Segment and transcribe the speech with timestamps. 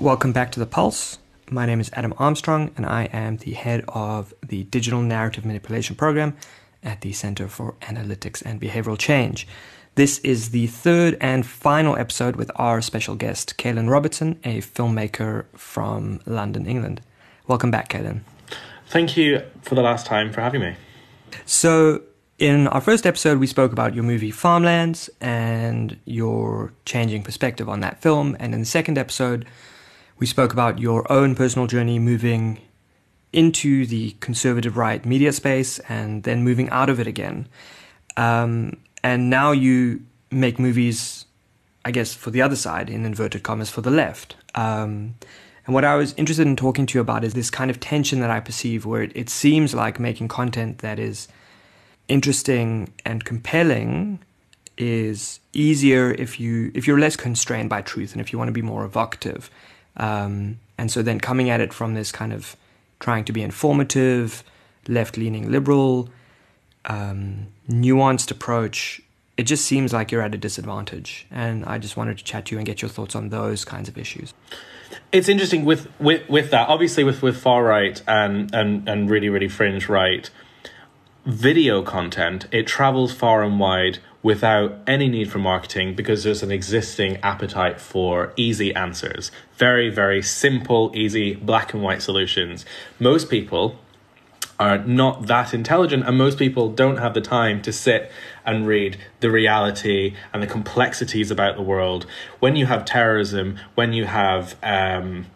[0.00, 1.18] Welcome back to The Pulse.
[1.50, 5.94] My name is Adam Armstrong, and I am the head of the Digital Narrative Manipulation
[5.94, 6.38] Program
[6.82, 9.46] at the Center for Analytics and Behavioral Change.
[9.96, 15.44] This is the third and final episode with our special guest, Caolan Robertson, a filmmaker
[15.54, 17.02] from London, England.
[17.46, 18.22] Welcome back, Caolan.
[18.86, 20.76] Thank you for the last time for having me.
[21.44, 22.00] So,
[22.38, 27.80] in our first episode, we spoke about your movie Farmlands and your changing perspective on
[27.80, 28.34] that film.
[28.40, 29.44] And in the second episode,
[30.20, 32.60] we spoke about your own personal journey moving
[33.32, 37.48] into the conservative right media space and then moving out of it again.
[38.16, 41.24] Um, and now you make movies,
[41.84, 44.36] I guess, for the other side, in inverted commas, for the left.
[44.54, 45.14] Um,
[45.66, 48.20] and what I was interested in talking to you about is this kind of tension
[48.20, 51.28] that I perceive where it, it seems like making content that is
[52.08, 54.18] interesting and compelling
[54.76, 58.52] is easier if you if you're less constrained by truth and if you want to
[58.52, 59.50] be more evocative.
[60.00, 62.56] Um, and so then coming at it from this kind of
[62.98, 64.42] trying to be informative,
[64.88, 66.08] left leaning liberal,
[66.86, 69.02] um, nuanced approach,
[69.36, 71.26] it just seems like you're at a disadvantage.
[71.30, 73.88] And I just wanted to chat to you and get your thoughts on those kinds
[73.88, 74.34] of issues.
[75.12, 76.68] It's interesting with, with, with that.
[76.68, 80.28] Obviously, with, with far right and, and, and really, really fringe right,
[81.26, 86.50] video content, it travels far and wide without any need for marketing because there's an
[86.50, 89.30] existing appetite for easy answers.
[89.56, 92.66] Very, very simple, easy, black and white solutions.
[92.98, 93.78] Most people
[94.58, 98.12] are not that intelligent, and most people don't have the time to sit
[98.44, 102.04] and read the reality and the complexities about the world.
[102.40, 105.28] When you have terrorism, when you have um,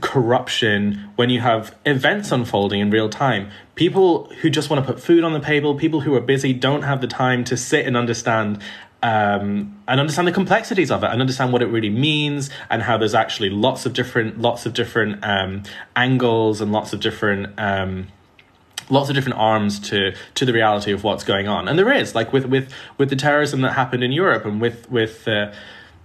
[0.00, 5.02] corruption, when you have events unfolding in real time, people who just want to put
[5.02, 7.96] food on the table, people who are busy, don't have the time to sit and
[7.96, 8.62] understand
[9.02, 12.98] um, and understand the complexities of it and understand what it really means and how
[12.98, 15.62] there's actually lots of different lots of different um,
[15.96, 18.08] angles and lots of different um,
[18.90, 21.66] lots of different arms to to the reality of what's going on.
[21.66, 24.90] And there is like with with with the terrorism that happened in Europe and with
[24.90, 25.52] with uh,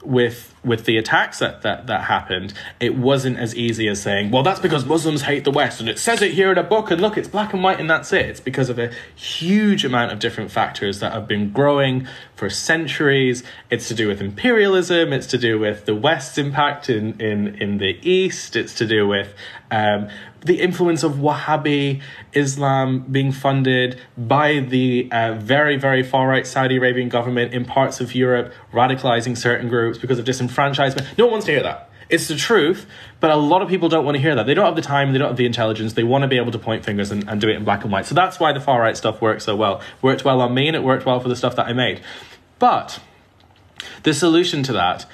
[0.05, 4.41] with with the attacks that, that that happened, it wasn't as easy as saying, well,
[4.41, 7.01] that's because Muslims hate the West, and it says it here in a book, and
[7.01, 8.25] look, it's black and white, and that's it.
[8.25, 13.43] It's because of a huge amount of different factors that have been growing for centuries.
[13.69, 15.13] It's to do with imperialism.
[15.13, 18.55] It's to do with the West's impact in in in the East.
[18.55, 19.33] It's to do with
[19.71, 20.09] um,
[20.45, 22.01] the influence of Wahhabi
[22.33, 27.99] Islam being funded by the uh, very, very far right Saudi Arabian government in parts
[27.99, 31.17] of Europe, radicalizing certain groups because of disenfranchisement.
[31.17, 31.89] No one wants to hear that.
[32.07, 32.85] It's the truth,
[33.19, 34.45] but a lot of people don't want to hear that.
[34.45, 36.51] They don't have the time, they don't have the intelligence, they want to be able
[36.51, 38.05] to point fingers and, and do it in black and white.
[38.05, 39.81] So that's why the far right stuff works so well.
[40.03, 42.01] Worked well on me and it worked well for the stuff that I made.
[42.59, 42.99] But
[44.03, 45.07] the solution to that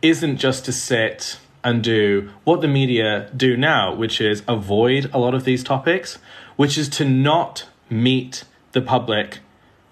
[0.00, 5.18] isn't just to sit and do what the media do now, which is avoid a
[5.18, 6.18] lot of these topics,
[6.56, 9.38] which is to not meet the public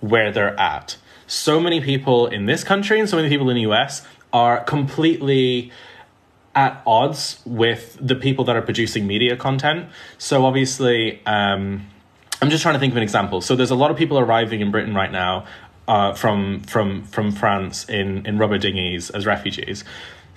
[0.00, 0.96] where they're at.
[1.26, 5.72] So many people in this country and so many people in the US are completely
[6.54, 9.88] at odds with the people that are producing media content.
[10.18, 11.86] So obviously, um,
[12.40, 13.40] I'm just trying to think of an example.
[13.40, 15.46] So there's a lot of people arriving in Britain right now
[15.88, 19.84] uh, from from from France in in rubber dinghies as refugees.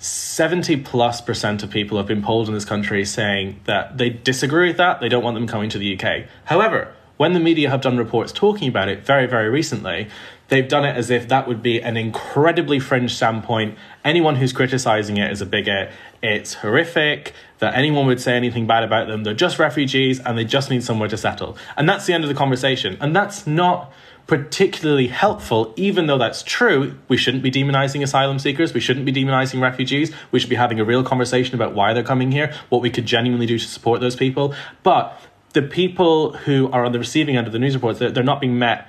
[0.00, 4.68] 70 plus percent of people have been polled in this country saying that they disagree
[4.68, 5.00] with that.
[5.00, 6.24] They don't want them coming to the UK.
[6.46, 10.08] However, when the media have done reports talking about it very, very recently,
[10.48, 13.76] they've done it as if that would be an incredibly fringe standpoint.
[14.02, 15.92] Anyone who's criticizing it is a bigot.
[16.22, 19.22] It's horrific that anyone would say anything bad about them.
[19.22, 21.58] They're just refugees and they just need somewhere to settle.
[21.76, 22.96] And that's the end of the conversation.
[23.02, 23.92] And that's not
[24.30, 26.96] particularly helpful, even though that's true.
[27.08, 28.72] We shouldn't be demonizing asylum seekers.
[28.72, 30.12] We shouldn't be demonizing refugees.
[30.30, 33.06] We should be having a real conversation about why they're coming here, what we could
[33.06, 34.54] genuinely do to support those people.
[34.84, 35.20] But
[35.52, 38.40] the people who are on the receiving end of the news reports, they're, they're not
[38.40, 38.86] being met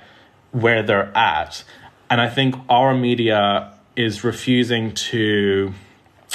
[0.52, 1.64] where they're at.
[2.08, 5.74] And I think our media is refusing to,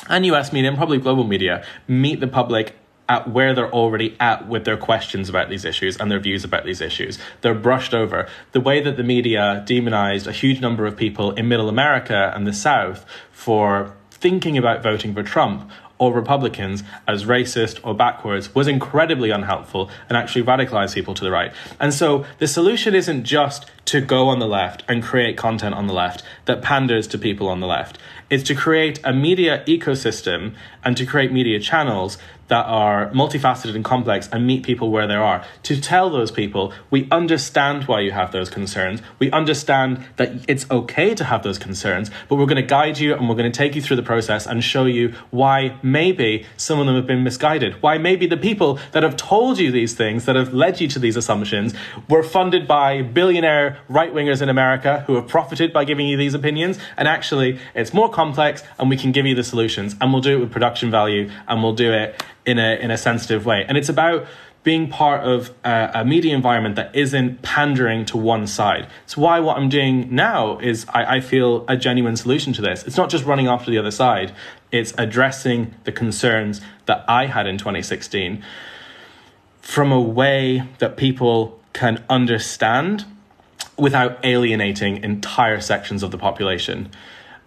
[0.10, 2.76] and US media and probably global media, meet the public
[3.10, 6.66] at where they're already at with their questions about these issues and their views about
[6.66, 7.18] these issues.
[7.42, 8.28] They're brushed over.
[8.52, 12.46] The way that the media demonized a huge number of people in middle America and
[12.46, 15.70] the South for thinking about voting for Trump
[16.00, 21.32] or Republicans as racist or backwards was incredibly unhelpful and actually radicalized people to the
[21.32, 21.52] right.
[21.80, 25.88] And so the solution isn't just to go on the left and create content on
[25.88, 27.98] the left that panders to people on the left.
[28.30, 33.84] It's to create a media ecosystem and to create media channels that are multifaceted and
[33.84, 35.46] complex and meet people where they are.
[35.64, 39.02] To tell those people, we understand why you have those concerns.
[39.20, 43.14] We understand that it's okay to have those concerns, but we're going to guide you
[43.14, 46.80] and we're going to take you through the process and show you why maybe some
[46.80, 47.82] of them have been misguided.
[47.82, 51.00] Why maybe the people that have told you these things, that have led you to
[51.00, 51.74] these assumptions,
[52.10, 56.34] were funded by billionaire right wingers in America who have profited by giving you these
[56.34, 56.80] opinions.
[56.98, 59.96] And actually, it's more complex and we can give you the solutions.
[60.00, 62.98] And we'll do it with production value and we'll do it in a in a
[62.98, 63.64] sensitive way.
[63.68, 64.26] And it's about
[64.64, 68.86] being part of a, a, media environment that isn't pandering to one side.
[69.06, 72.84] It's why what I'm doing now is I, I feel a genuine solution to this.
[72.84, 74.34] It's not just running to the other side,
[74.72, 78.44] it's addressing the concerns that I had in 2016
[79.62, 83.06] from a way that people can understand
[83.78, 86.90] without alienating entire sections of the population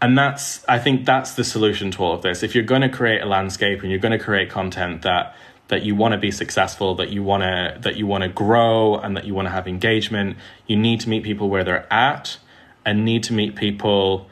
[0.02, 2.88] and that's i think that's the solution to all of this if you're going to
[2.88, 5.35] create a landscape and you're going to create content that
[5.69, 8.97] that you want to be successful that you want to that you want to grow
[8.97, 10.37] and that you want to have engagement
[10.67, 12.38] you need to meet people where they're at
[12.85, 14.29] and need to meet people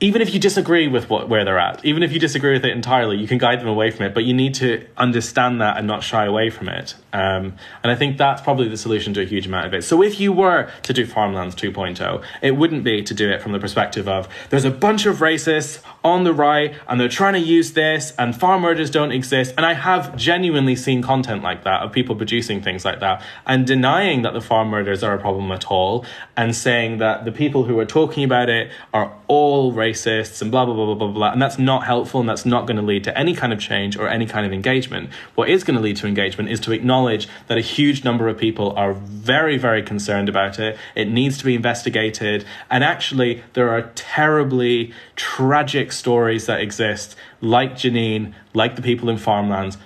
[0.00, 2.72] even if you disagree with what where they're at, even if you disagree with it
[2.72, 4.14] entirely, you can guide them away from it.
[4.14, 6.94] But you need to understand that and not shy away from it.
[7.12, 9.82] Um, and I think that's probably the solution to a huge amount of it.
[9.82, 13.52] So if you were to do Farmlands 2.0, it wouldn't be to do it from
[13.52, 17.40] the perspective of there's a bunch of racists on the right and they're trying to
[17.40, 19.54] use this and farm murders don't exist.
[19.56, 23.66] And I have genuinely seen content like that of people producing things like that and
[23.66, 26.04] denying that the farm murders are a problem at all
[26.36, 30.64] and saying that the people who are talking about it are all racists and blah,
[30.64, 31.32] blah, blah, blah, blah, blah.
[31.32, 33.96] And that's not helpful and that's not going to lead to any kind of change
[33.96, 35.10] or any kind of engagement.
[35.34, 38.38] What is going to lead to engagement is to acknowledge that a huge number of
[38.38, 40.76] people are very, very concerned about it.
[40.94, 42.44] It needs to be investigated.
[42.70, 49.18] And actually, there are terribly tragic stories that exist, like Janine, like the people in
[49.18, 49.78] farmlands,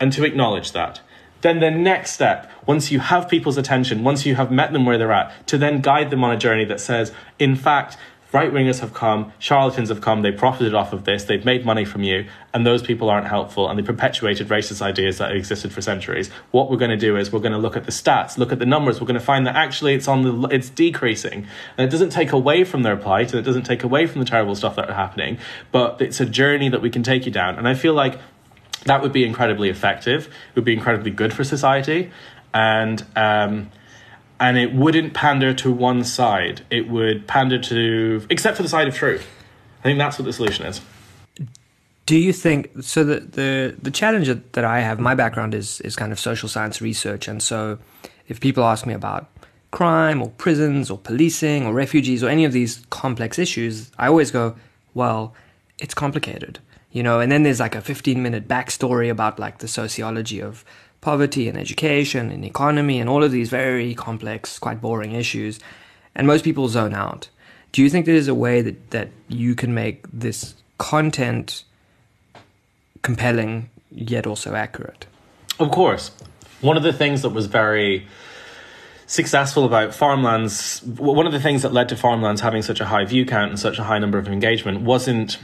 [0.00, 1.00] and to acknowledge that
[1.40, 4.98] then the next step, once you have people's attention, once you have met them where
[4.98, 7.96] they're at, to then guide them on a journey that says, in fact,
[8.32, 11.84] right wingers have come, charlatans have come, they profited off of this, they've made money
[11.84, 15.80] from you, and those people aren't helpful, and they perpetuated racist ideas that existed for
[15.80, 16.28] centuries.
[16.50, 18.58] What we're going to do is we're going to look at the stats, look at
[18.58, 21.46] the numbers, we're going to find that actually it's on the it's decreasing,
[21.76, 24.26] and it doesn't take away from their plight, and it doesn't take away from the
[24.26, 25.38] terrible stuff that are happening,
[25.72, 28.18] but it's a journey that we can take you down, and I feel like
[28.84, 30.26] that would be incredibly effective.
[30.26, 32.10] It would be incredibly good for society,
[32.52, 33.70] and um,
[34.40, 36.62] and it wouldn't pander to one side.
[36.70, 39.26] It would pander to, except for the side of truth.
[39.80, 40.80] I think that's what the solution is.
[42.06, 43.04] Do you think so?
[43.04, 46.80] The the the challenge that I have, my background is is kind of social science
[46.80, 47.78] research, and so
[48.28, 49.28] if people ask me about
[49.70, 54.30] crime or prisons or policing or refugees or any of these complex issues, I always
[54.30, 54.56] go,
[54.94, 55.34] well,
[55.78, 57.20] it's complicated, you know.
[57.20, 60.64] And then there's like a 15 minute backstory about like the sociology of
[61.00, 65.60] poverty and education and economy and all of these very complex, quite boring issues.
[66.14, 67.28] And most people zone out.
[67.72, 71.64] Do you think there is a way that, that you can make this content
[73.02, 75.06] compelling yet also accurate?
[75.58, 76.10] Of course.
[76.60, 78.06] One of the things that was very
[79.06, 83.04] successful about farmlands, one of the things that led to farmlands having such a high
[83.04, 85.38] view count and such a high number of engagement wasn't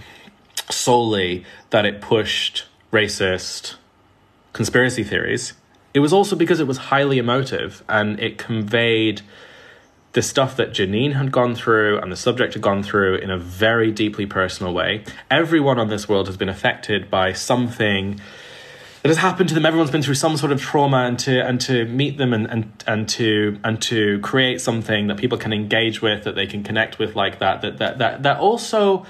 [0.70, 3.74] solely that it pushed racist
[4.54, 5.52] conspiracy theories,
[5.92, 9.20] it was also because it was highly emotive and it conveyed
[10.12, 13.38] the stuff that Janine had gone through and the subject had gone through in a
[13.38, 15.04] very deeply personal way.
[15.30, 18.20] Everyone on this world has been affected by something
[19.02, 19.66] that has happened to them.
[19.66, 22.84] Everyone's been through some sort of trauma, and to and to meet them and and
[22.86, 26.98] and to and to create something that people can engage with, that they can connect
[26.98, 29.04] with, like that, that that that that also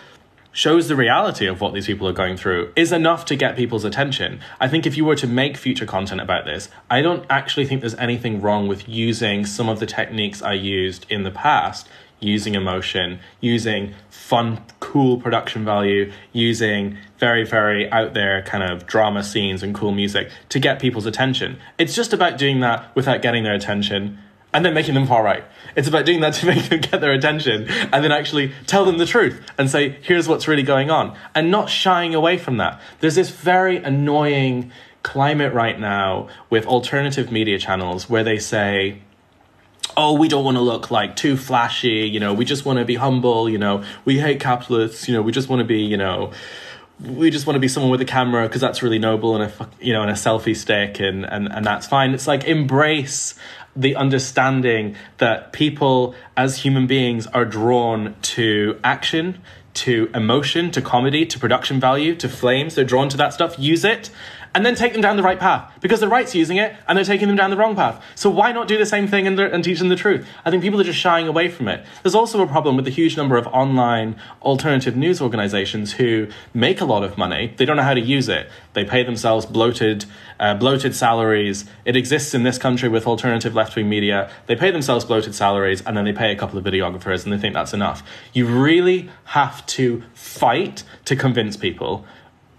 [0.54, 3.84] shows the reality of what these people are going through is enough to get people's
[3.84, 4.40] attention.
[4.60, 7.80] I think if you were to make future content about this, I don't actually think
[7.80, 11.88] there's anything wrong with using some of the techniques I used in the past,
[12.20, 19.24] using emotion, using fun, cool production value, using very, very out there kind of drama
[19.24, 21.58] scenes and cool music to get people's attention.
[21.78, 24.20] It's just about doing that without getting their attention
[24.54, 25.44] and then making them far right.
[25.76, 28.96] It's about doing that to make them get their attention and then actually tell them
[28.96, 32.80] the truth and say, here's what's really going on, and not shying away from that.
[33.00, 39.02] There's this very annoying climate right now with alternative media channels where they say,
[39.96, 42.84] oh, we don't want to look like too flashy, you know, we just want to
[42.84, 45.96] be humble, you know, we hate capitalists, you know, we just want to be, you
[45.96, 46.32] know,
[47.00, 49.68] we just want to be someone with a camera because that's really noble and a
[49.80, 53.34] you know and a selfie stick and, and and that's fine it's like embrace
[53.76, 59.40] the understanding that people as human beings are drawn to action
[59.74, 62.74] to emotion, to comedy, to production value, to flames.
[62.76, 64.10] They're drawn to that stuff, use it,
[64.54, 67.04] and then take them down the right path because the right's using it and they're
[67.04, 68.02] taking them down the wrong path.
[68.14, 70.26] So why not do the same thing and, and teach them the truth?
[70.44, 71.84] I think people are just shying away from it.
[72.02, 76.80] There's also a problem with the huge number of online alternative news organizations who make
[76.80, 77.52] a lot of money.
[77.56, 78.48] They don't know how to use it.
[78.74, 80.04] They pay themselves bloated,
[80.38, 81.64] uh, bloated salaries.
[81.84, 84.30] It exists in this country with alternative left wing media.
[84.46, 87.38] They pay themselves bloated salaries and then they pay a couple of videographers and they
[87.38, 88.02] think that's enough.
[88.32, 92.04] You really have to fight to convince people.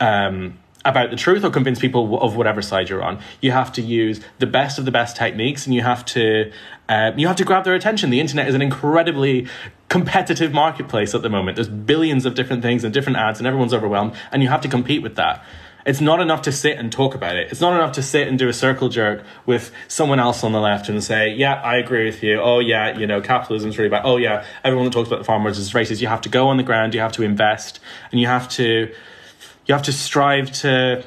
[0.01, 3.20] Um, about the truth or convince people of whatever side you're on.
[3.42, 6.51] You have to use the best of the best techniques, and you have to
[6.88, 8.12] uh, you have to grab their attention.
[8.12, 9.48] The internet is an incredibly
[9.89, 11.56] competitive marketplace at the moment.
[11.56, 14.70] There's billions of different things and different ads, and everyone's overwhelmed, and you have to
[14.70, 15.44] compete with that.
[15.86, 17.51] It's not enough to sit and talk about it.
[17.51, 20.60] It's not enough to sit and do a circle jerk with someone else on the
[20.60, 22.39] left and say, "Yeah, I agree with you.
[22.42, 24.01] Oh yeah, you know, capitalism's really bad.
[24.04, 26.58] Oh yeah, everyone that talks about the farmers is racist." You have to go on
[26.58, 26.96] the ground.
[26.96, 27.80] You have to invest,
[28.12, 28.92] and you have to
[29.65, 31.03] you have to strive to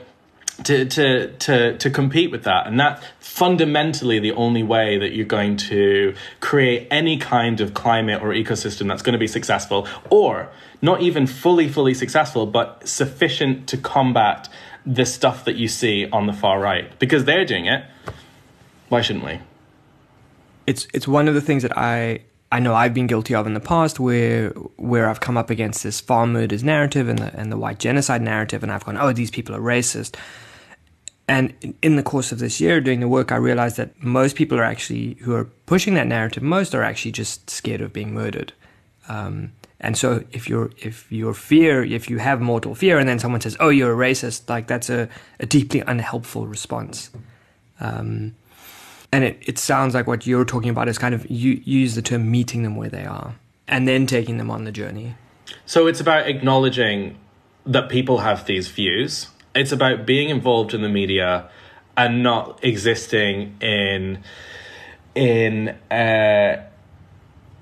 [0.64, 2.66] to to to to compete with that.
[2.66, 8.20] And that fundamentally the only way that you're going to create any kind of climate
[8.22, 10.48] or ecosystem that's going to be successful or
[10.82, 14.48] not even fully fully successful but sufficient to combat
[14.84, 16.98] the stuff that you see on the far right.
[16.98, 17.84] Because they're doing it
[18.88, 19.40] why shouldn't we?
[20.66, 23.54] It's it's one of the things that I I know I've been guilty of in
[23.54, 27.52] the past where where I've come up against this farm murders narrative and the and
[27.52, 30.16] the white genocide narrative and I've gone, oh, these people are racist.
[31.30, 34.58] And in the course of this year doing the work, I realized that most people
[34.58, 38.54] are actually who are pushing that narrative most are actually just scared of being murdered.
[39.08, 43.18] Um, and so if you're if your fear if you have mortal fear and then
[43.18, 47.10] someone says, oh, you're a racist, like that's a, a deeply unhelpful response.
[47.78, 48.34] Um,
[49.12, 52.02] and it, it sounds like what you're talking about is kind of you use the
[52.02, 53.36] term meeting them where they are
[53.66, 55.14] and then taking them on the journey.
[55.66, 57.18] So it's about acknowledging
[57.64, 59.28] that people have these views.
[59.54, 61.50] It's about being involved in the media
[61.96, 64.22] and not existing in
[65.14, 66.64] in uh,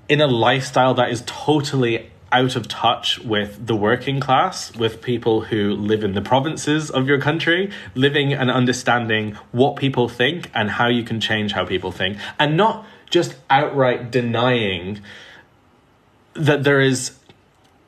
[0.07, 5.41] in a lifestyle that is totally out of touch with the working class, with people
[5.41, 10.71] who live in the provinces of your country, living and understanding what people think and
[10.71, 15.01] how you can change how people think, and not just outright denying
[16.33, 17.17] that there is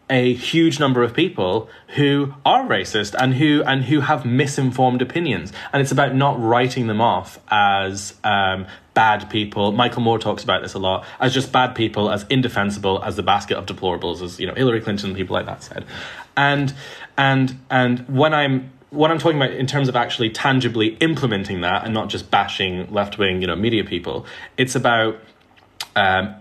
[0.09, 5.53] a huge number of people who are racist and who and who have misinformed opinions.
[5.71, 9.71] And it's about not writing them off as um, bad people.
[9.71, 13.23] Michael moore talks about this a lot as just bad people as indefensible as the
[13.23, 15.85] basket of deplorables as you know hillary clinton people like that said.
[16.35, 16.73] And
[17.17, 21.85] and and when i'm what I'm talking about in terms of actually tangibly implementing that
[21.85, 24.25] and not just bashing left wing, you know, media people,
[24.57, 25.19] it's about
[25.95, 26.35] um,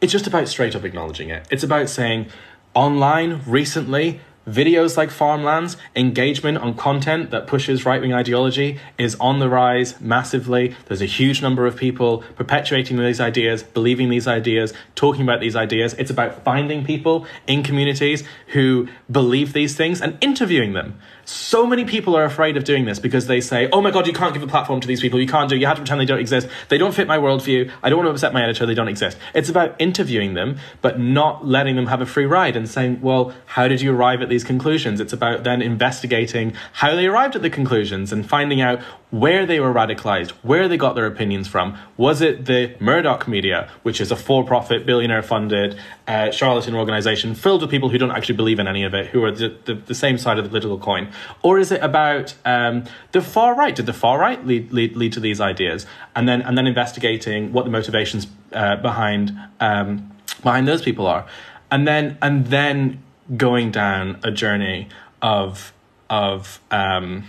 [0.00, 1.46] it's just about straight up acknowledging it.
[1.50, 2.26] It's about saying
[2.74, 9.38] online recently Videos like Farmlands, engagement on content that pushes right wing ideology is on
[9.38, 10.76] the rise massively.
[10.84, 15.56] There's a huge number of people perpetuating these ideas, believing these ideas, talking about these
[15.56, 15.94] ideas.
[15.94, 21.00] It's about finding people in communities who believe these things and interviewing them.
[21.24, 24.12] So many people are afraid of doing this because they say, oh my God, you
[24.12, 25.20] can't give a platform to these people.
[25.20, 26.48] You can't do, you have to pretend they don't exist.
[26.68, 27.70] They don't fit my worldview.
[27.82, 28.66] I don't want to upset my editor.
[28.66, 29.16] They don't exist.
[29.34, 33.34] It's about interviewing them, but not letting them have a free ride and saying, well,
[33.46, 35.00] how did you arrive at these conclusions?
[35.00, 39.60] It's about then investigating how they arrived at the conclusions and finding out where they
[39.60, 41.78] were radicalized, where they got their opinions from.
[41.96, 45.78] Was it the Murdoch media, which is a for profit, billionaire funded
[46.08, 49.22] uh, charlatan organization filled with people who don't actually believe in any of it, who
[49.24, 51.12] are the, the, the same side of the political coin?
[51.42, 53.74] Or is it about um, the far right?
[53.74, 55.86] Did the far right lead, lead, lead to these ideas?
[56.14, 61.26] And then, and then investigating what the motivations uh, behind, um, behind those people are.
[61.70, 63.02] And then, and then
[63.36, 64.88] going down a journey
[65.22, 65.72] of,
[66.08, 67.24] of, um,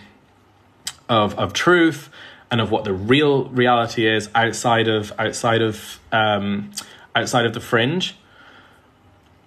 [1.09, 2.09] of of truth
[2.51, 6.71] and of what the real reality is outside of outside of um,
[7.15, 8.15] outside of the fringe.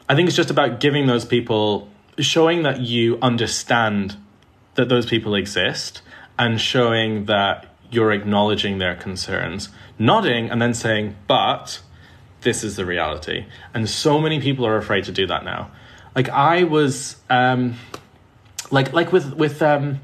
[0.09, 4.17] I think it's just about giving those people showing that you understand
[4.79, 6.01] that those people exist
[6.39, 9.69] and showing that you're acknowledging their concerns,
[9.99, 11.81] nodding and then saying, but
[12.43, 13.47] this is the reality.
[13.75, 15.71] And so many people are afraid to do that now.
[16.15, 17.75] Like I was um
[18.71, 20.01] like like with with um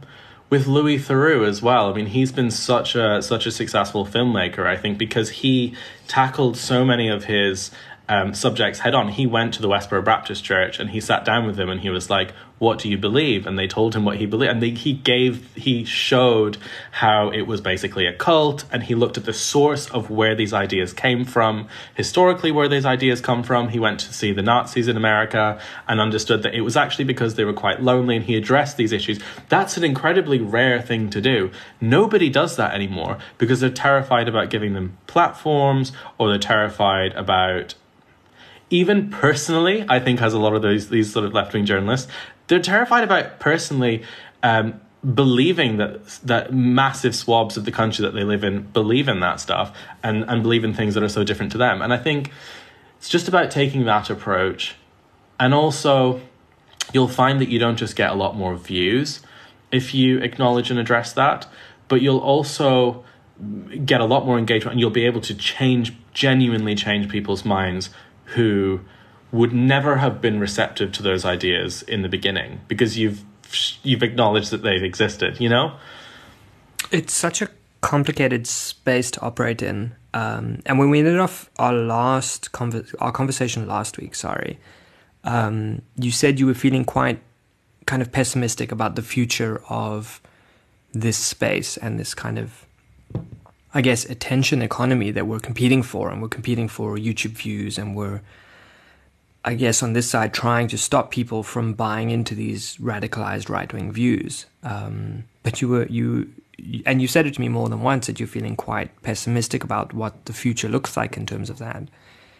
[0.50, 1.90] with Louis Theroux as well.
[1.90, 4.66] I mean, he's been such a such a successful filmmaker.
[4.66, 5.74] I think because he
[6.08, 7.70] tackled so many of his
[8.08, 9.08] um, subjects head on.
[9.08, 11.90] He went to the Westboro Baptist Church and he sat down with them and he
[11.90, 14.70] was like, "What do you believe?" And they told him what he believed, and they,
[14.70, 16.58] he gave he showed
[16.92, 20.52] how it was basically a cult, and he looked at the source of where these
[20.52, 23.70] ideas came from, historically where these ideas come from.
[23.70, 25.58] He went to see the Nazis in America
[25.88, 28.92] and understood that it was actually because they were quite lonely, and he addressed these
[28.92, 29.18] issues.
[29.48, 31.50] That's an incredibly rare thing to do.
[31.80, 37.74] Nobody does that anymore because they're terrified about giving them platforms or they're terrified about
[38.74, 42.10] even personally, I think has a lot of those these sort of left wing journalists.
[42.48, 44.02] They're terrified about personally
[44.42, 44.80] um,
[45.14, 49.38] believing that that massive swabs of the country that they live in believe in that
[49.38, 51.82] stuff and and believe in things that are so different to them.
[51.82, 52.32] And I think
[52.96, 54.74] it's just about taking that approach,
[55.38, 56.20] and also
[56.92, 59.20] you'll find that you don't just get a lot more views
[59.70, 61.46] if you acknowledge and address that,
[61.86, 63.04] but you'll also
[63.84, 67.90] get a lot more engagement and you'll be able to change genuinely change people's minds
[68.26, 68.80] who
[69.32, 73.22] would never have been receptive to those ideas in the beginning because you've
[73.82, 75.76] you've acknowledged that they've existed you know?
[76.90, 77.48] It's such a
[77.80, 83.12] complicated space to operate in um, and when we ended off our last conver- our
[83.12, 84.58] conversation last week sorry
[85.24, 87.20] um, you said you were feeling quite
[87.86, 90.20] kind of pessimistic about the future of
[90.92, 92.63] this space and this kind of
[93.74, 97.96] I guess, attention economy that we're competing for, and we're competing for YouTube views, and
[97.96, 98.22] we're,
[99.44, 103.70] I guess, on this side, trying to stop people from buying into these radicalized right
[103.72, 104.46] wing views.
[104.62, 106.30] Um, but you were you,
[106.86, 109.92] and you said it to me more than once that you're feeling quite pessimistic about
[109.92, 111.82] what the future looks like in terms of that.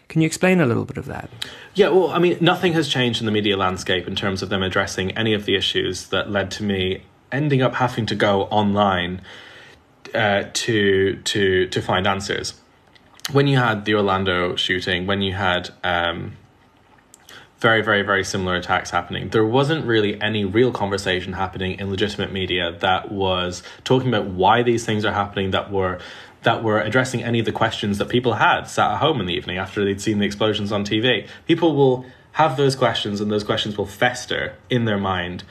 [0.07, 1.29] Can you explain a little bit of that?
[1.73, 4.63] Yeah, well, I mean, nothing has changed in the media landscape in terms of them
[4.63, 9.21] addressing any of the issues that led to me ending up having to go online
[10.13, 12.59] uh, to to to find answers.
[13.31, 16.37] When you had the Orlando shooting, when you had um,
[17.59, 22.31] very very very similar attacks happening, there wasn't really any real conversation happening in legitimate
[22.31, 25.51] media that was talking about why these things are happening.
[25.51, 25.99] That were
[26.43, 29.33] that were addressing any of the questions that people had sat at home in the
[29.33, 31.27] evening after they'd seen the explosions on TV.
[31.47, 35.43] People will have those questions, and those questions will fester in their mind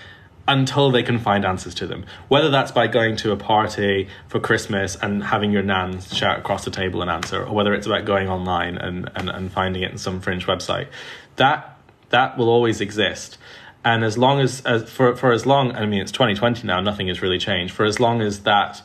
[0.47, 2.05] until they can find answers to them.
[2.29, 6.65] Whether that's by going to a party for Christmas and having your nan shout across
[6.65, 9.91] the table an answer, or whether it's about going online and, and, and finding it
[9.93, 10.89] in some fringe website,
[11.37, 11.79] that
[12.11, 13.39] that will always exist.
[13.85, 17.09] And as long as, as for for as long, I mean, it's 2020 now, nothing
[17.09, 17.75] has really changed.
[17.75, 18.83] For as long as that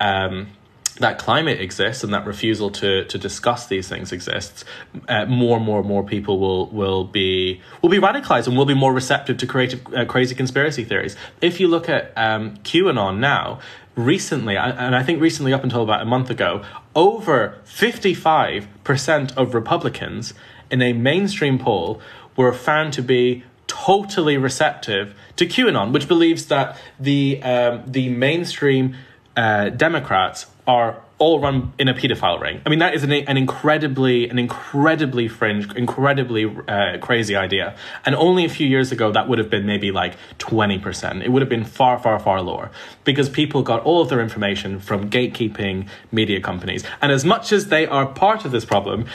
[0.00, 0.48] um,
[0.96, 4.64] that climate exists and that refusal to to discuss these things exists,
[5.08, 8.66] uh, more and more and more people will will be will be radicalized and will
[8.66, 11.16] be more receptive to creative uh, crazy conspiracy theories.
[11.40, 13.60] If you look at um, QAnon now,
[13.96, 16.62] recently, and I think recently up until about a month ago,
[16.94, 20.34] over fifty five percent of Republicans
[20.70, 22.00] in a mainstream poll
[22.36, 28.96] were found to be totally receptive to QAnon, which believes that the um, the mainstream
[29.36, 32.60] uh, Democrats are all run in a pedophile ring.
[32.66, 37.76] I mean, that is an, an incredibly, an incredibly fringe, incredibly uh, crazy idea.
[38.04, 41.22] And only a few years ago, that would have been maybe like 20%.
[41.22, 42.70] It would have been far, far, far lower
[43.04, 46.84] because people got all of their information from gatekeeping media companies.
[47.00, 49.06] And as much as they are part of this problem,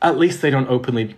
[0.00, 1.16] at least they don't openly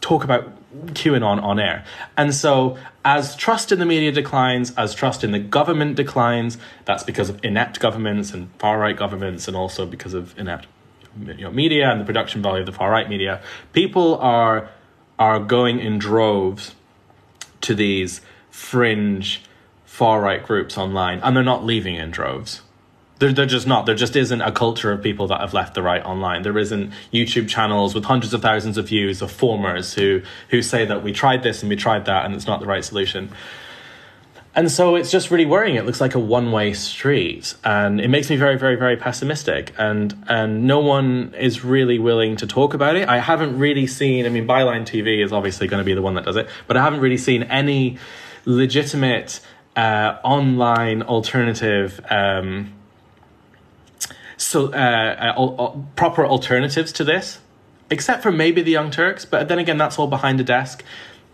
[0.00, 0.52] talk about
[0.86, 1.84] QAnon on air.
[2.16, 7.02] And so, as trust in the media declines, as trust in the government declines, that's
[7.02, 10.66] because of inept governments and far right governments, and also because of inept
[11.26, 13.42] you know, media and the production value of the far right media.
[13.72, 14.70] People are
[15.18, 16.74] are going in droves
[17.60, 19.42] to these fringe
[19.84, 22.62] far right groups online, and they're not leaving in droves.
[23.18, 23.86] There, there just not.
[23.86, 26.42] There just isn't a culture of people that have left the right online.
[26.42, 30.84] There isn't YouTube channels with hundreds of thousands of views of formers who who say
[30.84, 33.30] that we tried this and we tried that and it's not the right solution.
[34.56, 35.74] And so it's just really worrying.
[35.74, 39.74] It looks like a one way street, and it makes me very, very, very pessimistic.
[39.78, 43.08] And and no one is really willing to talk about it.
[43.08, 44.26] I haven't really seen.
[44.26, 46.76] I mean, Byline TV is obviously going to be the one that does it, but
[46.76, 47.98] I haven't really seen any
[48.44, 49.40] legitimate
[49.74, 52.00] uh, online alternative.
[52.08, 52.72] Um,
[54.36, 57.38] so uh, uh, proper alternatives to this,
[57.90, 59.24] except for maybe the Young Turks.
[59.24, 60.82] But then again, that's all behind a desk.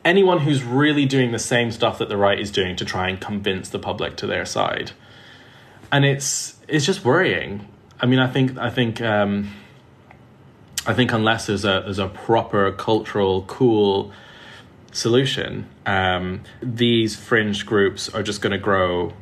[0.04, 3.20] Anyone who's really doing the same stuff that the right is doing to try and
[3.20, 4.92] convince the public to their side,
[5.92, 7.68] and it's it's just worrying.
[8.00, 9.50] I mean, I think I think um,
[10.86, 14.12] I think unless there's a there's a proper cultural cool
[14.92, 19.12] solution, um, these fringe groups are just going to grow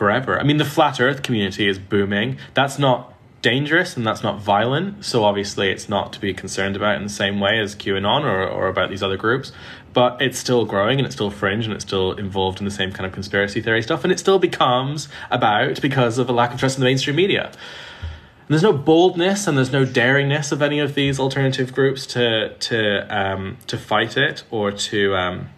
[0.00, 0.40] forever.
[0.40, 2.38] I mean, the flat Earth community is booming.
[2.54, 5.04] That's not dangerous and that's not violent.
[5.04, 8.48] So obviously, it's not to be concerned about in the same way as QAnon or,
[8.48, 9.52] or about these other groups.
[9.92, 12.92] But it's still growing and it's still fringe and it's still involved in the same
[12.92, 14.02] kind of conspiracy theory stuff.
[14.02, 17.48] And it still becomes about because of a lack of trust in the mainstream media.
[17.48, 22.54] And there's no boldness and there's no daringness of any of these alternative groups to
[22.56, 25.50] to um, to fight it or to um,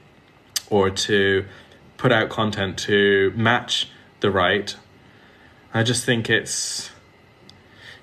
[0.68, 1.44] or to
[1.96, 3.88] put out content to match
[4.22, 4.74] the right.
[5.74, 6.90] I just think it's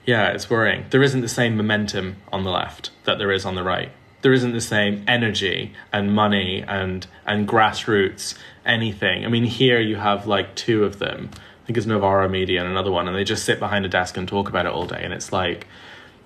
[0.05, 0.85] yeah, it's worrying.
[0.89, 3.91] There isn't the same momentum on the left that there is on the right.
[4.21, 9.25] There isn't the same energy and money and and grassroots anything.
[9.25, 11.29] I mean, here you have like two of them.
[11.33, 14.17] I think it's Novara Media and another one, and they just sit behind a desk
[14.17, 15.01] and talk about it all day.
[15.03, 15.67] And it's like,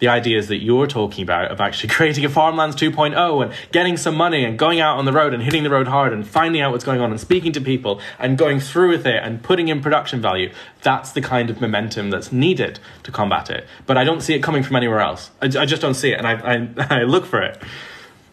[0.04, 4.16] the ideas that you're talking about of actually creating a farmlands 2.0 and getting some
[4.16, 6.74] money and going out on the road and hitting the road hard and finding out
[6.74, 9.82] what's going on and speaking to people and going through with it and putting in
[9.82, 10.52] production value.
[10.82, 13.66] That's the kind of momentum that's needed to combat it.
[13.86, 15.32] But i don't see it coming from anywhere else.
[15.42, 17.58] I, I just don't see it and I, I, I look for it.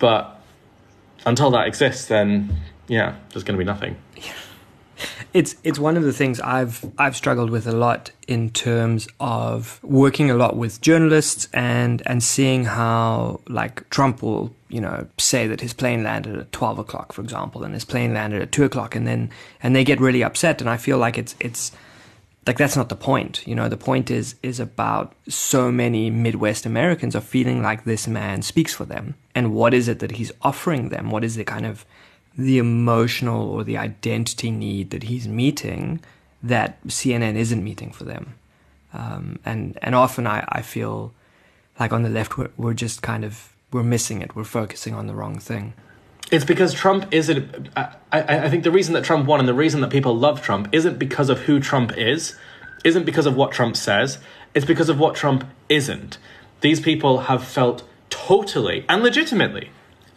[0.00, 0.40] But
[1.24, 2.56] until that exists then
[2.88, 3.94] yeah there's going to be nothing
[5.32, 9.80] it's it's one of the things I've I've struggled with a lot in terms of
[9.82, 15.46] working a lot with journalists and and seeing how like Trump will you know say
[15.46, 18.64] that his plane landed at twelve o'clock, for example, and his plane landed at two
[18.64, 19.30] o'clock, and then
[19.62, 21.72] and they get really upset, and I feel like it's it's
[22.46, 23.68] like that's not the point you know?
[23.68, 28.72] The point is is about so many midwest americans are feeling like this man speaks
[28.74, 31.10] for them and what is it that he's offering them?
[31.10, 31.84] What is the kind of
[32.40, 36.00] the emotional or the identity need that he's meeting
[36.42, 38.34] that CNN isn't meeting for them.
[38.92, 41.12] Um, and and often I, I feel
[41.78, 44.34] like on the left we're, we're just kind of we're missing it.
[44.34, 45.74] We're focusing on the wrong thing.
[46.32, 47.68] It's because Trump isn't.
[47.76, 50.68] I, I think the reason that Trump won and the reason that people love Trump
[50.72, 52.36] isn't because of who Trump is,
[52.84, 54.18] isn't because of what Trump says.
[54.54, 56.18] It's because of what Trump isn't.
[56.60, 59.70] These people have felt totally and legitimately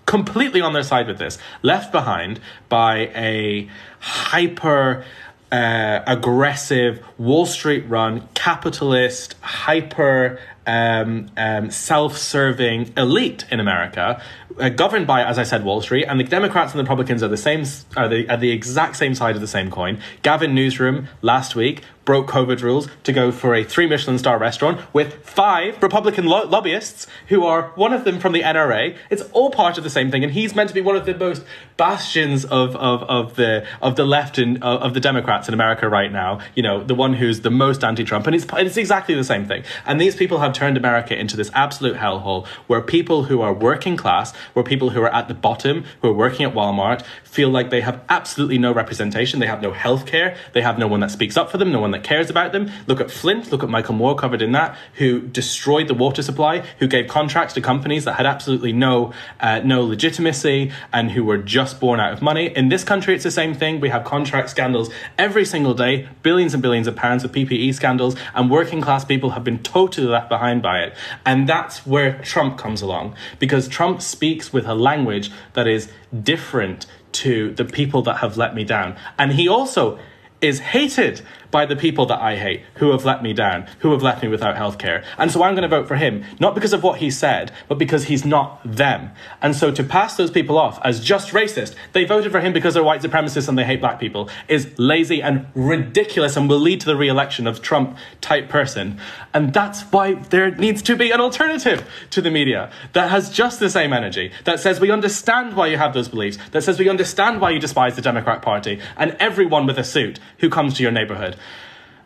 [0.05, 2.39] completely on their side with this, left behind
[2.69, 5.05] by a hyper
[5.51, 14.21] uh, aggressive Wall Street run, capitalist, hyper um, um, self serving elite in America,
[14.59, 16.05] uh, governed by, as I said, Wall Street.
[16.05, 19.15] And the Democrats and the Republicans are the same, are the, are the exact same
[19.15, 19.99] side of the same coin.
[20.21, 24.81] Gavin Newsom last week broke COVID rules to go for a three Michelin star restaurant
[24.93, 28.95] with five Republican lo- lobbyists who are one of them from the NRA.
[29.09, 31.17] It's all part of the same thing, and he's meant to be one of the
[31.17, 31.43] most
[31.77, 35.87] bastions of of, of the of the left and uh, of the Democrats in America
[35.87, 36.39] right now.
[36.55, 39.63] You know, the one who's the most anti-Trump, and it's it's exactly the same thing.
[39.85, 43.97] And these people have turned America into this absolute hellhole where people who are working
[43.97, 47.69] class, where people who are at the bottom, who are working at Walmart, feel like
[47.69, 49.39] they have absolutely no representation.
[49.39, 50.37] They have no health care.
[50.53, 51.71] They have no one that speaks up for them.
[51.71, 52.71] No one that cares about them.
[52.87, 56.59] Look at Flint, look at Michael Moore covered in that, who destroyed the water supply,
[56.79, 61.37] who gave contracts to companies that had absolutely no uh, no legitimacy and who were
[61.37, 62.55] just born out of money.
[62.55, 63.79] In this country, it's the same thing.
[63.79, 68.15] We have contract scandals every single day, billions and billions of pounds of PPE scandals,
[68.35, 70.95] and working class people have been totally left behind by it.
[71.25, 76.85] And that's where Trump comes along because Trump speaks with a language that is different
[77.13, 78.97] to the people that have let me down.
[79.17, 79.99] And he also
[80.41, 81.21] is hated
[81.53, 84.27] by the people that I hate, who have let me down, who have left me
[84.27, 85.05] without healthcare.
[85.19, 87.77] And so I'm going to vote for him, not because of what he said, but
[87.77, 89.11] because he's not them.
[89.39, 92.73] And so to pass those people off as just racist, they voted for him because
[92.73, 96.81] they're white supremacists and they hate black people, is lazy and ridiculous and will lead
[96.81, 98.99] to the re election of Trump type person.
[99.31, 103.59] And that's why there needs to be an alternative to the media that has just
[103.59, 106.89] the same energy, that says we understand why you have those beliefs, that says we
[106.89, 110.81] understand why you despise the Democrat Party and everyone with a suit who comes to
[110.81, 111.37] your neighborhood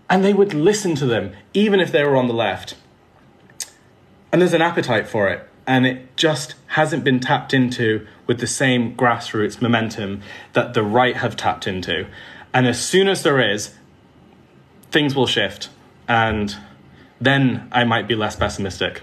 [0.10, 2.76] and they would listen to them, even if they were on the left.
[4.32, 8.48] And there's an appetite for it, and it just hasn't been tapped into with the
[8.48, 10.22] same grassroots momentum
[10.54, 12.08] that the right have tapped into.
[12.54, 13.74] And as soon as there is,
[14.92, 15.70] things will shift,
[16.08, 16.56] and
[17.20, 19.02] then I might be less pessimistic.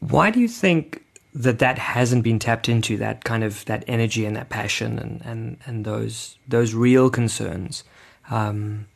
[0.00, 1.02] Why do you think
[1.34, 5.22] that that hasn't been tapped into that kind of that energy and that passion and
[5.24, 7.84] and and those those real concerns?
[8.30, 8.86] Um,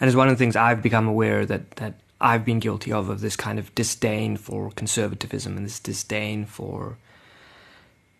[0.00, 3.08] and it's one of the things I've become aware that that I've been guilty of
[3.08, 6.96] of this kind of disdain for conservatism and this disdain for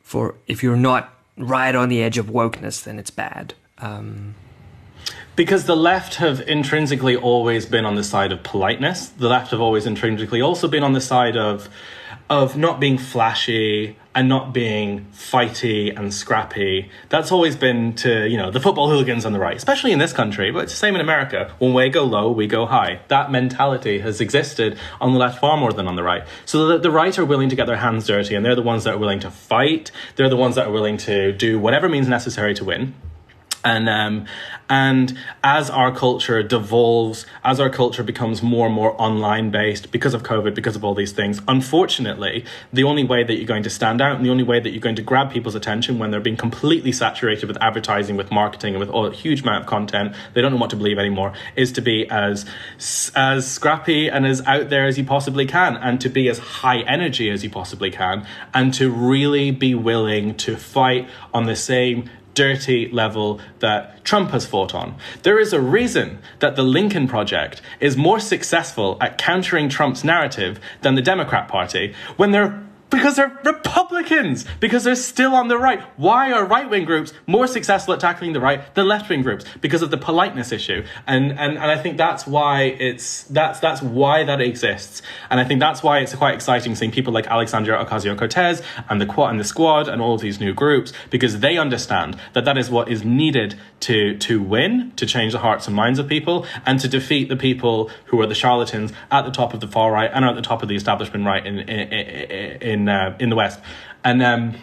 [0.03, 3.55] for if you're not right on the edge of wokeness, then it's bad.
[3.79, 4.35] Um,
[5.35, 9.09] because the left have intrinsically always been on the side of politeness.
[9.09, 11.69] The left have always intrinsically also been on the side of
[12.29, 16.91] of not being flashy and not being fighty and scrappy.
[17.11, 20.13] That's always been to, you know, the football hooligans on the right, especially in this
[20.15, 21.53] country, but it's the same in America.
[21.59, 23.01] When we go low, we go high.
[23.09, 26.25] That mentality has existed on the left far more than on the right.
[26.47, 28.85] So the, the right are willing to get their hands dirty and they're the ones
[28.85, 29.91] that are willing to fight.
[30.17, 32.95] They're the ones that are willing to do whatever means necessary to win.
[33.67, 34.27] And um,
[34.69, 40.15] and as our culture devolves, as our culture becomes more and more online based because
[40.15, 43.71] of COVID, because of all these things, unfortunately, the only way that you're going to
[43.71, 46.21] stand out and the only way that you're going to grab people's attention when they're
[46.21, 50.15] being completely saturated with advertising, with marketing, and with all, a huge amount of content,
[50.35, 52.47] they don't know what to believe anymore, is to be as
[53.17, 56.83] as scrappy and as out there as you possibly can, and to be as high
[56.83, 58.25] energy as you possibly can,
[58.55, 64.47] and to really be willing to fight on the same dirty level that Trump has
[64.47, 64.95] fought on.
[65.25, 70.61] There is a reason that the Lincoln Project is more successful at countering Trump's narrative
[70.83, 75.81] than the Democrat Party when they're because they're Republicans, because they're still on the right.
[75.97, 79.45] Why are right wing groups more successful at tackling the right than left wing groups?
[79.61, 80.85] Because of the politeness issue.
[81.07, 85.03] And, and, and I think that's why it's, that's, that's why that exists.
[85.31, 89.01] And I think that's why it's quite exciting seeing people like Alexandria Ocasio Cortez and
[89.01, 92.45] the Quad and the Squad and all of these new groups, because they understand that
[92.45, 96.09] that is what is needed to, to win, to change the hearts and minds of
[96.09, 99.69] people, and to defeat the people who are the charlatans at the top of the
[99.69, 103.17] far right and at the top of the establishment right in, in, in in uh,
[103.19, 103.61] in the West,
[104.05, 104.55] and um,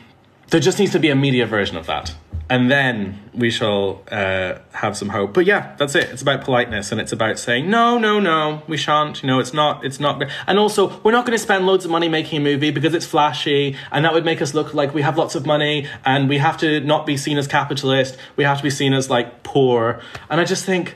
[0.49, 2.15] there just needs to be a media version of that,
[2.49, 5.33] and then we shall uh, have some hope.
[5.33, 6.09] But yeah, that's it.
[6.11, 9.23] It's about politeness, and it's about saying no, no, no, we shan't.
[9.23, 10.23] You know, it's not, it's not.
[10.45, 13.05] And also, we're not going to spend loads of money making a movie because it's
[13.05, 16.37] flashy, and that would make us look like we have lots of money, and we
[16.37, 18.17] have to not be seen as capitalist.
[18.35, 20.95] We have to be seen as like poor, and I just think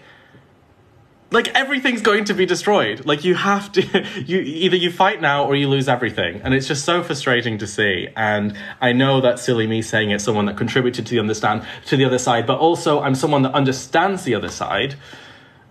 [1.29, 3.05] like everything's going to be destroyed.
[3.05, 3.81] Like you have to
[4.25, 6.41] you either you fight now or you lose everything.
[6.43, 8.07] And it's just so frustrating to see.
[8.15, 11.97] And i know that's silly me saying it someone that contributed to the understand to
[11.97, 14.95] the other side but also i'm someone that understands the other side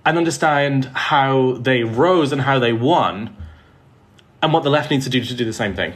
[0.06, 3.36] and understand how they rose and how they won
[4.40, 5.92] and what the left needs to do to do the same thing.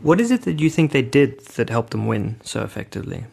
[0.00, 3.24] What is it that you think they did that helped them win so effectively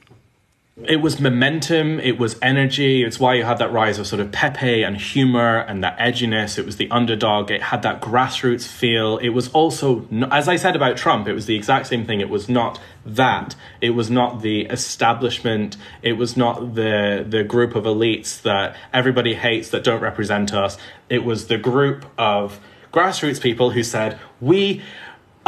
[0.87, 3.03] it was momentum, it was energy.
[3.03, 6.57] It's why you had that rise of sort of Pepe and humor and that edginess.
[6.57, 7.51] It was the underdog.
[7.51, 9.17] It had that grassroots feel.
[9.17, 12.21] It was also, as I said about Trump, it was the exact same thing.
[12.21, 13.55] It was not that.
[13.81, 15.75] It was not the establishment.
[16.01, 20.77] It was not the the group of elites that everybody hates that don't represent us.
[21.09, 22.59] It was the group of
[22.93, 24.81] grassroots people who said, we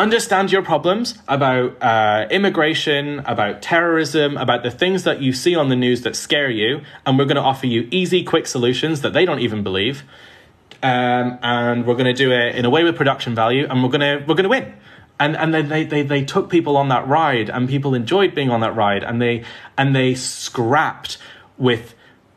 [0.02, 5.70] understand your problems about uh, immigration, about terrorism, about the things that you see on
[5.70, 9.14] the news that scare you, and we're going to offer you easy, quick solutions that
[9.14, 10.04] they don't even believe.
[10.82, 13.90] Um, and we're going to do it in a way with production value, and we're
[13.90, 14.74] going to we're going to win.
[15.20, 18.50] And and they, they they they took people on that ride, and people enjoyed being
[18.50, 19.44] on that ride, and they
[19.78, 21.20] and they scrapped
[21.60, 21.94] with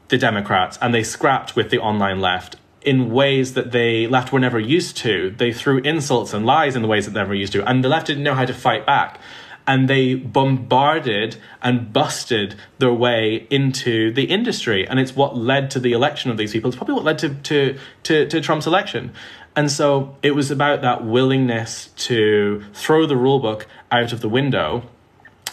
[0.09, 4.41] the Democrats, and they scrapped with the online left, in ways that the left were
[4.41, 5.31] never used to.
[5.31, 7.89] They threw insults and lies in the ways that they never used to, and the
[7.89, 9.21] left didn't know how to fight back.
[9.67, 14.87] And they bombarded and busted their way into the industry.
[14.87, 16.69] And it's what led to the election of these people.
[16.69, 19.15] It's probably what led to, to, to, to Trump's election.
[19.57, 24.83] And so it was about that willingness to throw the rulebook out of the window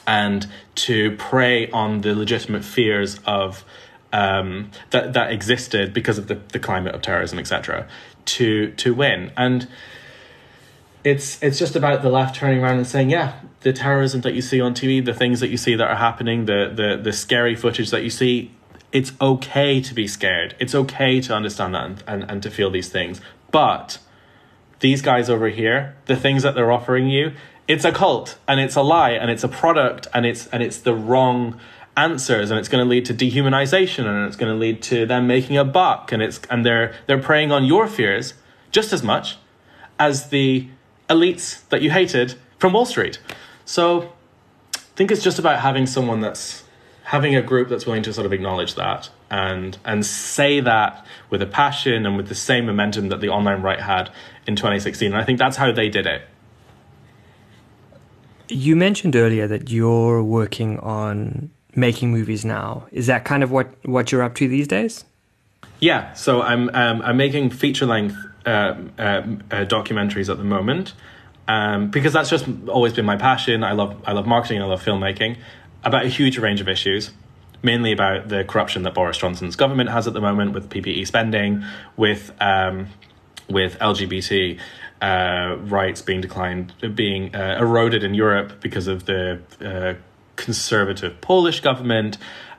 [0.05, 3.63] and to prey on the legitimate fears of
[4.13, 7.87] um, that that existed because of the, the climate of terrorism, etc.,
[8.25, 9.31] to to win.
[9.37, 9.67] And
[11.03, 14.41] it's it's just about the left turning around and saying, yeah, the terrorism that you
[14.41, 17.55] see on TV, the things that you see that are happening, the the the scary
[17.55, 18.51] footage that you see,
[18.91, 20.55] it's okay to be scared.
[20.59, 23.21] It's okay to understand that and, and, and to feel these things.
[23.51, 23.99] But
[24.79, 27.33] these guys over here, the things that they're offering you,
[27.67, 30.79] it's a cult and it's a lie and it's a product and it's and it's
[30.79, 31.59] the wrong
[31.97, 35.27] answers and it's going to lead to dehumanization and it's going to lead to them
[35.27, 38.33] making a buck and it's and they're they're preying on your fears
[38.71, 39.37] just as much
[39.99, 40.67] as the
[41.09, 43.19] elites that you hated from Wall Street.
[43.65, 44.13] So
[44.73, 46.63] I think it's just about having someone that's
[47.03, 51.41] having a group that's willing to sort of acknowledge that and and say that with
[51.41, 54.09] a passion and with the same momentum that the online right had
[54.47, 56.21] in 2016 and I think that's how they did it.
[58.47, 62.87] You mentioned earlier that you're working on making movies now.
[62.91, 65.05] Is that kind of what what you're up to these days?
[65.79, 69.23] Yeah, so I'm um, I'm making feature length uh, uh,
[69.65, 70.93] documentaries at the moment
[71.47, 73.63] um, because that's just always been my passion.
[73.63, 74.61] I love I love marketing.
[74.61, 75.37] I love filmmaking
[75.83, 77.11] about a huge range of issues.
[77.63, 81.63] mainly about the corruption that Boris Johnson's government has at the moment with PPE spending,
[81.95, 82.87] with um,
[83.49, 84.59] with LGBT
[85.01, 89.93] uh, rights being declined, being uh, eroded in Europe because of the uh,
[90.41, 92.17] conservative Polish government,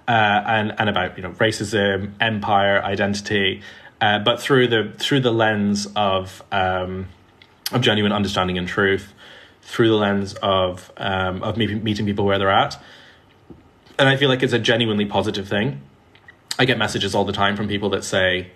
[0.09, 3.62] uh, and and about you know racism, empire, identity,
[4.01, 7.09] uh, but through the through the lens of um,
[7.73, 9.12] of genuine understanding and truth,
[9.61, 12.83] through the lens of um, of meeting, meeting people where they're at,
[13.99, 15.83] and I feel like it's a genuinely positive thing.
[16.59, 18.53] I get messages all the time from people that say,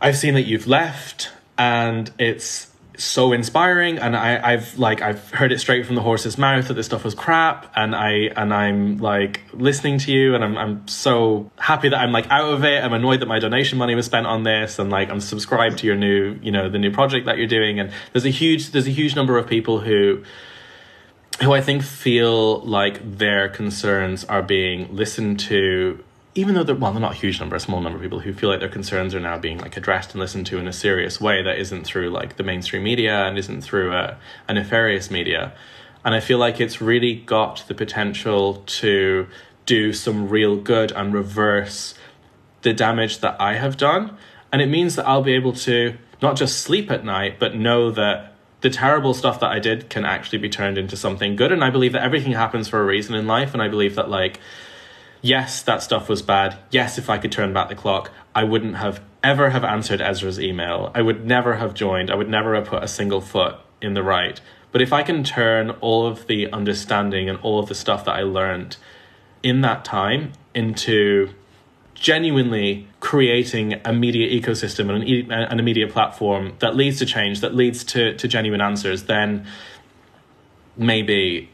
[0.00, 2.69] "I've seen that you've left." and it's
[3.00, 6.74] so inspiring and I, I've like I've heard it straight from the horse's mouth that
[6.74, 10.88] this stuff was crap and I and I'm like listening to you and I'm I'm
[10.88, 12.84] so happy that I'm like out of it.
[12.84, 15.86] I'm annoyed that my donation money was spent on this and like I'm subscribed to
[15.86, 18.86] your new, you know, the new project that you're doing and there's a huge there's
[18.86, 20.22] a huge number of people who
[21.42, 26.04] who I think feel like their concerns are being listened to
[26.34, 28.32] even though they're well, they're not a huge number, a small number of people who
[28.32, 31.20] feel like their concerns are now being like addressed and listened to in a serious
[31.20, 34.16] way that isn't through like the mainstream media and isn't through a,
[34.48, 35.52] a nefarious media.
[36.04, 39.26] And I feel like it's really got the potential to
[39.66, 41.94] do some real good and reverse
[42.62, 44.16] the damage that I have done.
[44.52, 47.90] And it means that I'll be able to not just sleep at night, but know
[47.90, 51.50] that the terrible stuff that I did can actually be turned into something good.
[51.50, 53.52] And I believe that everything happens for a reason in life.
[53.52, 54.38] And I believe that like
[55.22, 56.58] yes, that stuff was bad.
[56.70, 60.40] Yes, if I could turn back the clock, I wouldn't have ever have answered Ezra's
[60.40, 60.90] email.
[60.94, 62.10] I would never have joined.
[62.10, 64.40] I would never have put a single foot in the right.
[64.72, 68.12] But if I can turn all of the understanding and all of the stuff that
[68.12, 68.76] I learned
[69.42, 71.30] in that time into
[71.94, 77.40] genuinely creating a media ecosystem and an, and a media platform that leads to change,
[77.40, 79.46] that leads to, to genuine answers, then
[80.76, 81.50] maybe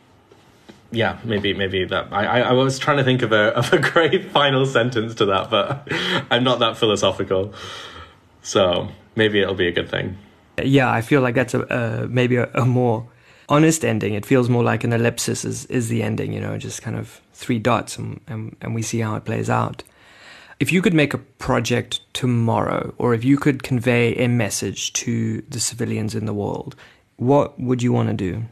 [0.90, 4.30] yeah, maybe maybe that I, I was trying to think of a of a great
[4.30, 5.88] final sentence to that, but
[6.30, 7.52] I'm not that philosophical.
[8.42, 10.16] So maybe it'll be a good thing.
[10.62, 13.06] Yeah, I feel like that's a maybe a, a, more
[13.48, 14.14] honest ending.
[14.14, 17.20] It feels more like an ellipsis is is the ending, you know, just kind of
[17.34, 19.82] three dots and, and and we see how it plays out.
[20.58, 25.42] If you could make a project tomorrow, or if you could convey a message to
[25.42, 26.74] the civilians in the world,
[27.16, 28.44] what would you want to do?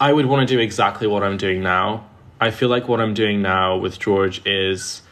[0.00, 2.06] I would want to do exactly what I'm doing now.
[2.40, 5.02] I feel like what I'm doing now with George is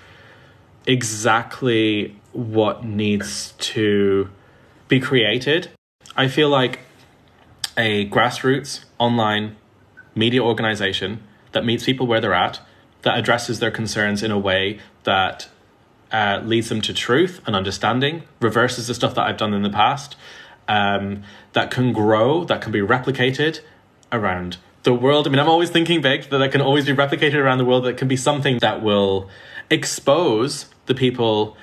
[0.86, 4.28] exactly what needs to
[4.88, 5.70] be created.
[6.16, 6.80] I feel like
[7.76, 9.56] a grassroots online
[10.16, 12.60] media organization that meets people where they're at,
[13.02, 15.48] that addresses their concerns in a way that
[16.10, 19.70] uh, leads them to truth and understanding, reverses the stuff that I've done in the
[19.70, 20.16] past,
[20.66, 23.60] um, that can grow, that can be replicated
[24.10, 25.26] around the world.
[25.26, 27.84] I mean, I'm always thinking big that that can always be replicated around the world.
[27.84, 29.28] That can be something that will
[29.70, 31.56] expose the people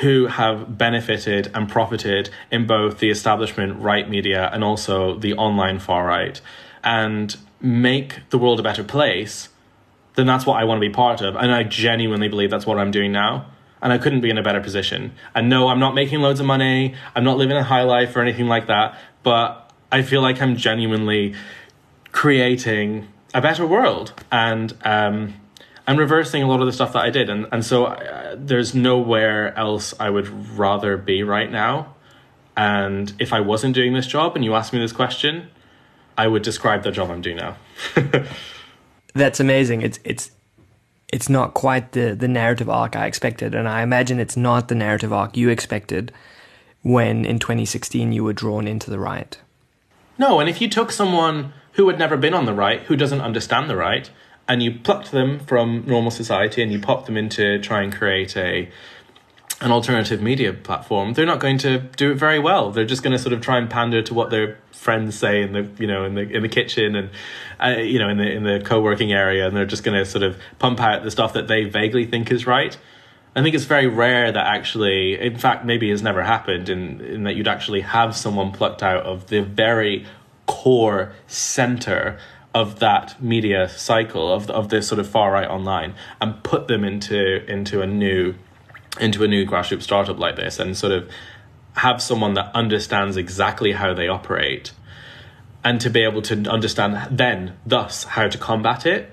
[0.00, 5.78] who have benefited and profited in both the establishment right media and also the online
[5.78, 6.40] far right
[6.84, 9.48] and make the world a better place,
[10.14, 11.34] then that's what I want to be part of.
[11.36, 13.46] And I genuinely believe that's what I'm doing now.
[13.80, 15.12] And I couldn't be in a better position.
[15.34, 16.94] And no, I'm not making loads of money.
[17.14, 18.98] I'm not living a high life or anything like that.
[19.22, 21.34] But I feel like I'm genuinely
[22.16, 25.34] creating a better world and um,
[25.86, 27.28] and reversing a lot of the stuff that I did.
[27.28, 30.26] And and so uh, there's nowhere else I would
[30.58, 31.94] rather be right now.
[32.56, 35.50] And if I wasn't doing this job and you asked me this question,
[36.16, 37.56] I would describe the job I'm doing now.
[39.14, 39.82] That's amazing.
[39.82, 40.30] It's it's
[41.12, 44.74] it's not quite the the narrative arc I expected, and I imagine it's not the
[44.74, 46.12] narrative arc you expected
[46.82, 49.38] when in 2016 you were drawn into the riot.
[50.16, 53.20] No, and if you took someone who had never been on the right, who doesn't
[53.20, 54.10] understand the right,
[54.48, 58.36] and you plucked them from normal society and you popped them into try and create
[58.36, 58.70] a
[59.62, 62.70] an alternative media platform, they're not going to do it very well.
[62.70, 65.52] They're just going to sort of try and pander to what their friends say in
[65.52, 67.10] the you know in the in the kitchen and
[67.62, 70.22] uh, you know in the in the co-working area, and they're just going to sort
[70.22, 72.76] of pump out the stuff that they vaguely think is right.
[73.34, 77.24] I think it's very rare that actually, in fact, maybe has never happened in, in
[77.24, 80.06] that you'd actually have someone plucked out of the very
[80.46, 82.18] core center
[82.56, 86.84] of that media cycle of of this sort of far right online and put them
[86.84, 88.34] into into a new
[88.98, 91.06] into a new grassroots startup like this and sort of
[91.74, 94.72] have someone that understands exactly how they operate
[95.62, 99.12] and to be able to understand then thus how to combat it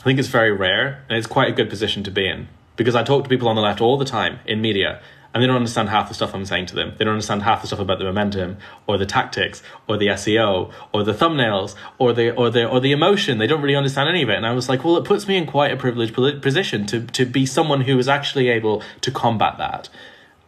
[0.00, 2.46] i think it's very rare and it's quite a good position to be in.
[2.76, 5.00] Because i talk to people on the left all the time in media
[5.32, 6.94] and they don't understand half the stuff I'm saying to them.
[6.96, 10.72] They don't understand half the stuff about the momentum or the tactics or the SEO
[10.92, 13.38] or the thumbnails or the or the or the emotion.
[13.38, 14.36] They don't really understand any of it.
[14.36, 17.26] And I was like, well, it puts me in quite a privileged position to to
[17.26, 19.88] be someone who is actually able to combat that.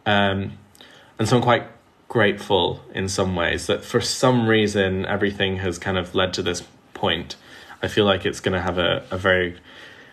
[0.05, 0.57] Um,
[1.19, 1.67] and so I'm quite
[2.07, 6.63] grateful in some ways that for some reason everything has kind of led to this
[6.93, 7.35] point.
[7.83, 9.57] I feel like it's going to have a, a very,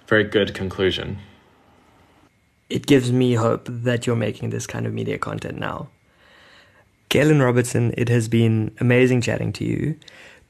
[0.07, 1.19] very good conclusion
[2.71, 5.89] it gives me hope that you're making this kind of media content now.
[7.11, 9.97] Caolan Robertson, it has been amazing chatting to you.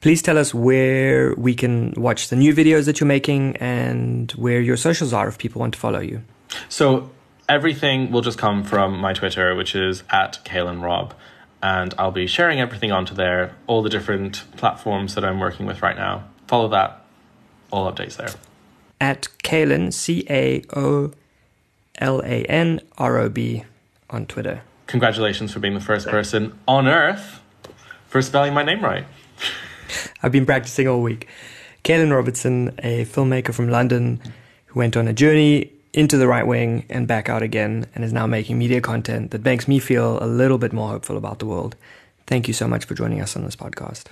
[0.01, 4.61] Please tell us where we can watch the new videos that you're making and where
[4.61, 6.21] your socials are if people want to follow you.
[6.67, 7.09] So
[7.47, 11.13] everything will just come from my Twitter, which is at Caolan Rob.
[11.61, 15.81] And I'll be sharing everything onto there, all the different platforms that I'm working with
[15.81, 16.23] right now.
[16.47, 17.05] Follow that,
[17.69, 18.29] all updates there.
[19.01, 21.11] At Caolan, C A O
[21.99, 23.63] L A N R O B
[24.09, 24.61] on Twitter.
[24.87, 27.41] Congratulations for being the first person on earth
[28.07, 29.05] for spelling my name right.
[30.23, 31.27] I've been practicing all week.
[31.83, 34.19] Caolan Robertson, a filmmaker from London
[34.65, 38.13] who went on a journey into the right wing and back out again and is
[38.13, 41.45] now making media content that makes me feel a little bit more hopeful about the
[41.45, 41.75] world.
[42.27, 44.05] Thank you so much for joining us on this podcast.